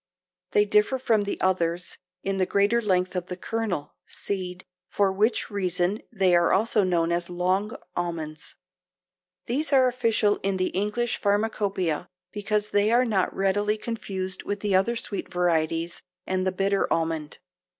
They 0.53 0.65
differ 0.65 0.97
from 0.97 1.25
the 1.25 1.39
others 1.41 1.99
in 2.23 2.39
the 2.39 2.47
greater 2.47 2.81
length 2.81 3.15
of 3.15 3.27
the 3.27 3.37
kernel 3.37 3.93
(seed), 4.07 4.65
for 4.89 5.11
which 5.13 5.51
reason 5.51 6.01
they 6.11 6.35
are 6.35 6.51
also 6.51 6.83
known 6.83 7.11
as 7.11 7.29
long 7.29 7.77
almonds. 7.95 8.55
These 9.45 9.71
are 9.71 9.87
official 9.87 10.37
in 10.41 10.57
the 10.57 10.69
English 10.69 11.21
Pharmacopoeia 11.21 12.09
because 12.31 12.69
they 12.69 12.91
are 12.91 13.05
not 13.05 13.31
readily 13.31 13.77
confused 13.77 14.41
with 14.41 14.65
other 14.65 14.95
sweet 14.95 15.31
varieties 15.31 16.01
and 16.25 16.47
the 16.47 16.51
bitter 16.51 16.91
almond. 16.91 17.37